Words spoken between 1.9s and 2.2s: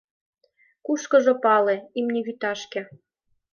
имне